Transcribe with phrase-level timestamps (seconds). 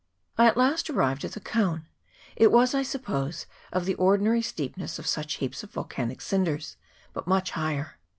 [0.35, 1.85] I at last arrived at the cone:
[2.35, 6.75] it was, I suppose, of the ordinary steepness of such heaps of volcanic cinders,
[7.13, 7.99] but much higher.